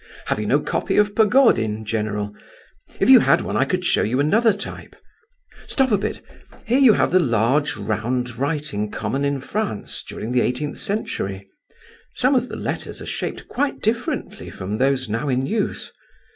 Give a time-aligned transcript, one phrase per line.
[0.25, 2.33] Have you no copy of Pogodin, general?
[2.99, 4.95] If you had one I could show you another type.
[5.67, 10.79] Stop a bit—here you have the large round writing common in France during the eighteenth
[10.79, 11.47] century.
[12.15, 15.91] Some of the letters are shaped quite differently from those now in use.